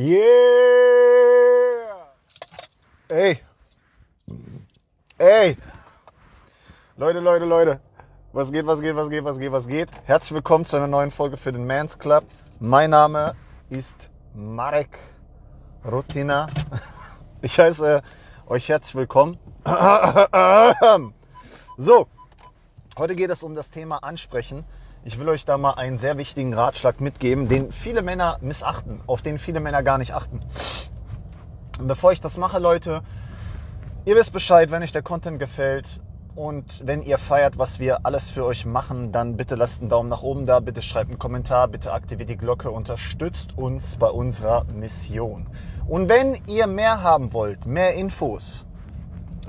[0.00, 0.14] Yeah!
[3.08, 3.40] Ey!
[5.18, 5.56] Ey!
[6.96, 7.80] Leute, Leute, Leute.
[8.32, 9.88] Was geht, was geht, was geht, was geht, was geht?
[10.04, 12.22] Herzlich willkommen zu einer neuen Folge für den Mans Club.
[12.60, 13.34] Mein Name
[13.70, 15.00] ist Marek
[15.84, 16.46] Rutina.
[17.42, 18.00] Ich heiße
[18.46, 19.36] euch herzlich willkommen.
[21.76, 22.06] So,
[22.96, 24.64] heute geht es um das Thema Ansprechen.
[25.04, 29.22] Ich will euch da mal einen sehr wichtigen Ratschlag mitgeben, den viele Männer missachten, auf
[29.22, 30.40] den viele Männer gar nicht achten.
[31.80, 33.02] Bevor ich das mache, Leute,
[34.04, 36.00] ihr wisst Bescheid, wenn euch der Content gefällt
[36.34, 40.08] und wenn ihr feiert, was wir alles für euch machen, dann bitte lasst einen Daumen
[40.08, 44.64] nach oben da, bitte schreibt einen Kommentar, bitte aktiviert die Glocke, unterstützt uns bei unserer
[44.72, 45.48] Mission.
[45.88, 48.67] Und wenn ihr mehr haben wollt, mehr Infos,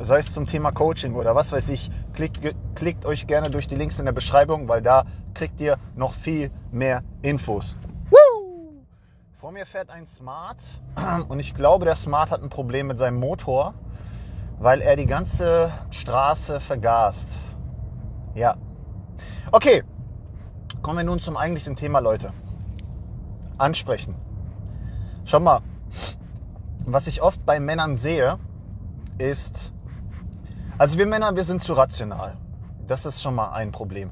[0.02, 2.40] sei es zum Thema Coaching oder was weiß ich, klickt,
[2.76, 6.52] klickt euch gerne durch die Links in der Beschreibung, weil da kriegt ihr noch viel
[6.72, 7.78] mehr Infos.
[8.10, 8.84] Woo!
[9.36, 10.58] Vor mir fährt ein Smart
[11.28, 13.74] und ich glaube, der Smart hat ein Problem mit seinem Motor,
[14.60, 17.30] weil er die ganze Straße vergast.
[18.36, 18.56] Ja.
[19.52, 19.84] Okay,
[20.82, 22.34] kommen wir nun zum eigentlichen Thema, Leute.
[23.58, 24.16] Ansprechen.
[25.26, 25.62] Schau mal,
[26.86, 28.40] was ich oft bei Männern sehe,
[29.18, 29.74] ist,
[30.80, 32.38] also wir Männer, wir sind zu rational.
[32.88, 34.12] Das ist schon mal ein Problem.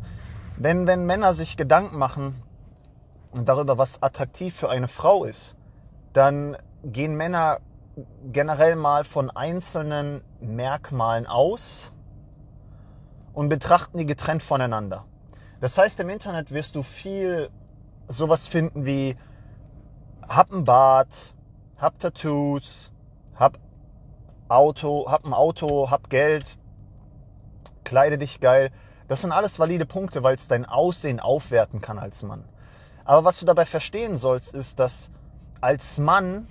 [0.57, 2.43] Wenn, wenn Männer sich Gedanken machen
[3.33, 5.55] darüber, was attraktiv für eine Frau ist,
[6.11, 7.59] dann gehen Männer
[8.31, 11.93] generell mal von einzelnen Merkmalen aus
[13.33, 15.05] und betrachten die getrennt voneinander.
[15.61, 17.49] Das heißt, im Internet wirst du viel
[18.09, 19.15] sowas finden wie
[20.27, 21.33] hab ein Bart,
[21.77, 22.91] hab Tattoos,
[23.35, 23.57] hab
[24.49, 26.57] Auto, hab ein Auto, hab Geld,
[27.83, 28.71] kleide dich geil.
[29.07, 32.43] Das sind alles valide Punkte, weil es dein Aussehen aufwerten kann als Mann.
[33.05, 35.11] Aber was du dabei verstehen sollst, ist, dass
[35.61, 36.47] als Mann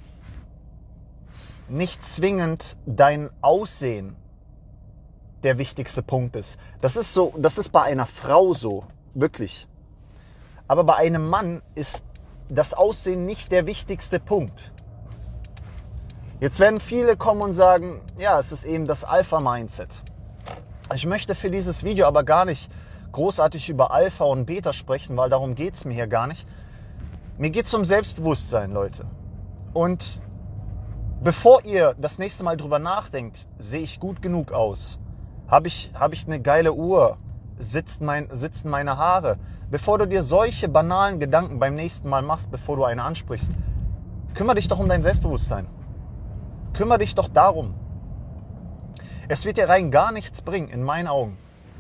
[1.69, 4.17] nicht zwingend dein Aussehen
[5.43, 6.59] der wichtigste Punkt ist.
[6.81, 9.69] Das ist so, das ist bei einer Frau so, wirklich.
[10.69, 12.05] Aber bei einem Mann ist
[12.49, 14.73] das Aussehen nicht der wichtigste Punkt.
[16.39, 20.03] Jetzt werden viele kommen und sagen, ja, es ist eben das Alpha-Mindset.
[20.95, 22.71] Ich möchte für dieses Video aber gar nicht
[23.13, 26.47] großartig über Alpha und Beta sprechen, weil darum geht es mir hier gar nicht.
[27.39, 29.07] Mir geht es um Selbstbewusstsein, Leute.
[29.73, 30.21] Und
[31.23, 34.99] bevor ihr das nächste Mal drüber nachdenkt, sehe ich gut genug aus?
[35.49, 37.17] Habe ich, hab ich eine geile Uhr?
[37.59, 39.39] Sitzt mein, sitzen meine Haare?
[39.71, 43.53] Bevor du dir solche banalen Gedanken beim nächsten Mal machst, bevor du eine ansprichst,
[44.35, 45.67] kümmere dich doch um dein Selbstbewusstsein.
[46.77, 47.75] Kümmere dich doch darum.
[49.29, 51.39] Es wird dir rein gar nichts bringen, in meinen Augen,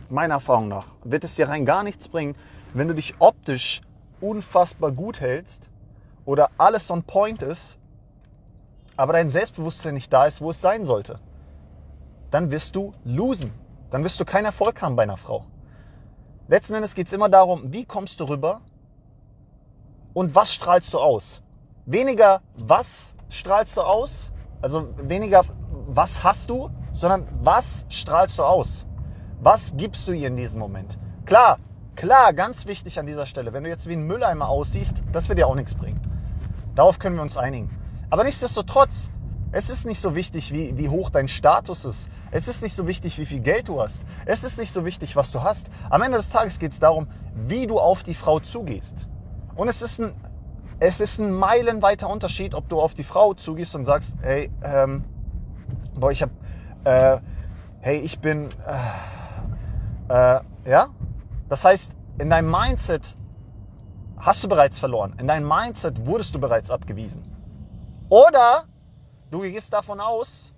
[0.08, 2.34] meiner Erfahrung nach, wird es dir rein gar nichts bringen,
[2.72, 3.82] wenn du dich optisch
[4.22, 5.68] unfassbar gut hältst
[6.24, 7.78] oder alles on point ist,
[8.96, 11.20] aber dein Selbstbewusstsein nicht da ist, wo es sein sollte.
[12.30, 13.52] Dann wirst du losen.
[13.90, 15.44] Dann wirst du keinen Erfolg haben bei einer Frau.
[16.48, 18.62] Letzten Endes geht es immer darum, wie kommst du rüber
[20.14, 21.42] und was strahlst du aus.
[21.84, 25.42] Weniger, was strahlst du aus, also weniger,
[25.86, 28.86] was hast du, sondern was strahlst du aus?
[29.40, 30.98] Was gibst du ihr in diesem Moment?
[31.24, 31.58] Klar,
[31.94, 35.38] klar, ganz wichtig an dieser Stelle, wenn du jetzt wie ein Mülleimer aussiehst, das wird
[35.38, 36.00] dir auch nichts bringen.
[36.74, 37.70] Darauf können wir uns einigen.
[38.10, 39.10] Aber nichtsdestotrotz,
[39.52, 42.10] es ist nicht so wichtig, wie, wie hoch dein Status ist.
[42.30, 44.04] Es ist nicht so wichtig, wie viel Geld du hast.
[44.24, 45.70] Es ist nicht so wichtig, was du hast.
[45.88, 49.06] Am Ende des Tages geht es darum, wie du auf die Frau zugehst.
[49.54, 50.12] Und es ist ein
[50.78, 55.04] es ist ein meilenweiter Unterschied, ob du auf die Frau zugehst und sagst, hey, ähm,
[55.94, 56.30] boah, ich hab,
[56.84, 57.18] äh,
[57.80, 58.48] hey, ich bin,
[60.08, 60.88] äh, äh, ja.
[61.48, 63.16] Das heißt, in deinem Mindset
[64.18, 65.14] hast du bereits verloren.
[65.18, 67.24] In deinem Mindset wurdest du bereits abgewiesen.
[68.08, 68.64] Oder
[69.30, 70.52] du gehst davon aus,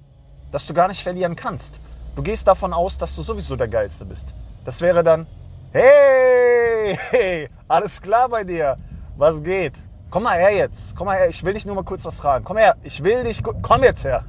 [0.50, 1.80] dass du gar nicht verlieren kannst.
[2.16, 4.34] Du gehst davon aus, dass du sowieso der Geilste bist.
[4.64, 5.26] Das wäre dann,
[5.70, 8.76] hey, hey alles klar bei dir,
[9.16, 9.87] was geht?
[10.10, 10.96] Komm mal her jetzt.
[10.96, 11.28] Komm mal her.
[11.28, 12.44] Ich will dich nur mal kurz was fragen.
[12.44, 12.76] Komm her.
[12.82, 13.42] Ich will dich.
[13.42, 14.24] Komm jetzt her.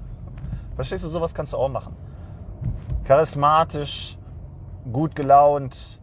[0.75, 1.95] Verstehst du, sowas kannst du auch machen.
[3.05, 4.17] Charismatisch,
[4.91, 5.99] gut gelaunt,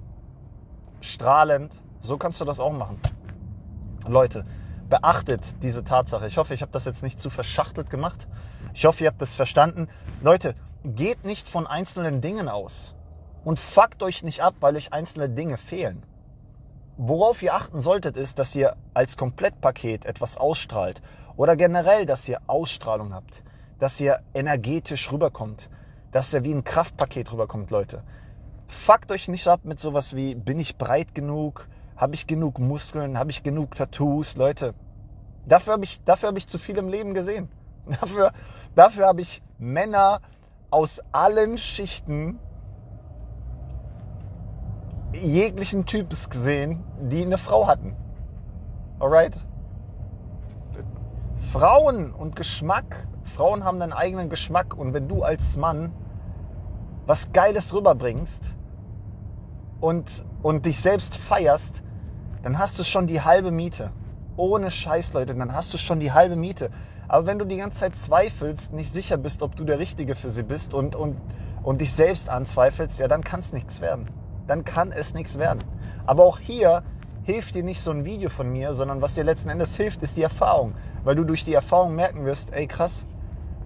[1.00, 1.74] strahlend.
[1.98, 3.00] So kannst du das auch machen.
[4.06, 4.44] Leute,
[4.88, 6.26] beachtet diese Tatsache.
[6.26, 8.28] Ich hoffe, ich habe das jetzt nicht zu verschachtelt gemacht.
[8.74, 9.88] Ich hoffe, ihr habt das verstanden.
[10.22, 10.54] Leute,
[10.84, 12.94] geht nicht von einzelnen Dingen aus.
[13.44, 16.02] Und fuckt euch nicht ab, weil euch einzelne Dinge fehlen.
[16.96, 21.02] Worauf ihr achten solltet, ist, dass ihr als Komplettpaket etwas ausstrahlt
[21.36, 23.42] oder generell, dass ihr Ausstrahlung habt,
[23.78, 25.68] dass ihr energetisch rüberkommt,
[26.12, 28.02] dass ihr wie ein Kraftpaket rüberkommt, Leute.
[28.68, 31.68] Fuckt euch nicht ab mit sowas wie, bin ich breit genug?
[31.96, 33.18] Habe ich genug Muskeln?
[33.18, 34.36] Habe ich genug Tattoos?
[34.36, 34.74] Leute,
[35.46, 37.48] Dafür habe ich, hab ich zu viel im Leben gesehen.
[38.00, 38.32] Dafür,
[38.74, 40.20] dafür habe ich Männer
[40.70, 42.40] aus allen Schichten
[45.24, 47.96] jeglichen Types gesehen, die eine Frau hatten.
[48.98, 49.38] Alright?
[51.52, 53.08] Frauen und Geschmack.
[53.24, 55.92] Frauen haben einen eigenen Geschmack und wenn du als Mann
[57.06, 58.56] was Geiles rüberbringst
[59.80, 61.82] und, und dich selbst feierst,
[62.42, 63.90] dann hast du schon die halbe Miete.
[64.36, 66.70] Ohne Scheiß, Leute, dann hast du schon die halbe Miete.
[67.08, 70.30] Aber wenn du die ganze Zeit zweifelst, nicht sicher bist, ob du der Richtige für
[70.30, 71.16] sie bist und, und,
[71.62, 74.08] und dich selbst anzweifelst, ja, dann kann es nichts werden.
[74.46, 75.62] Dann kann es nichts werden.
[76.06, 76.82] Aber auch hier
[77.22, 80.16] hilft dir nicht so ein Video von mir, sondern was dir letzten Endes hilft, ist
[80.16, 80.74] die Erfahrung.
[81.04, 83.06] Weil du durch die Erfahrung merken wirst, ey krass,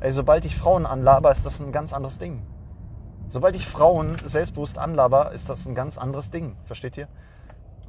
[0.00, 2.43] ey, sobald ich Frauen anlaber, ist das ein ganz anderes Ding.
[3.29, 6.56] Sobald ich Frauen selbstbewusst anlaber, ist das ein ganz anderes Ding.
[6.65, 7.09] Versteht ihr?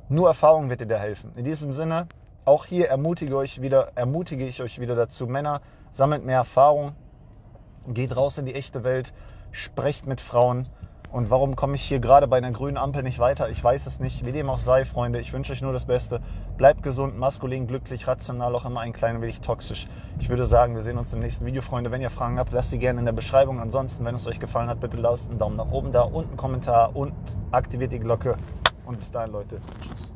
[0.09, 1.31] Nur Erfahrung wird dir da helfen.
[1.35, 2.07] In diesem Sinne,
[2.43, 6.91] auch hier ermutige, euch wieder, ermutige ich euch wieder dazu, Männer, sammelt mehr Erfahrung,
[7.87, 9.13] geht raus in die echte Welt,
[9.51, 10.67] sprecht mit Frauen.
[11.11, 13.49] Und warum komme ich hier gerade bei einer grünen Ampel nicht weiter?
[13.49, 14.25] Ich weiß es nicht.
[14.25, 16.21] Wie dem auch sei, Freunde, ich wünsche euch nur das Beste.
[16.57, 19.87] Bleibt gesund, maskulin, glücklich, rational, auch immer ein klein wenig toxisch.
[20.19, 21.91] Ich würde sagen, wir sehen uns im nächsten Video, Freunde.
[21.91, 23.59] Wenn ihr Fragen habt, lasst sie gerne in der Beschreibung.
[23.59, 26.37] Ansonsten, wenn es euch gefallen hat, bitte lasst einen Daumen nach oben da und einen
[26.37, 27.13] Kommentar und
[27.51, 28.37] aktiviert die Glocke.
[28.85, 29.59] Und bis dahin, Leute.
[29.81, 30.13] Tschüss.